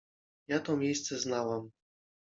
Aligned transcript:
ja 0.47 0.59
to 0.59 0.77
miejsce 0.77 1.19
znałam. 1.19 1.71